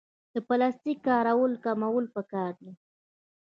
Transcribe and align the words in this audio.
د 0.33 0.35
پلاستیک 0.47 0.99
کارول 1.07 1.53
کمول 1.65 2.05
پکار 2.15 2.53
دي 2.63 2.71